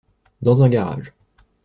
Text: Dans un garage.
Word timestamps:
Dans 0.41 0.63
un 0.63 0.69
garage. 0.69 1.13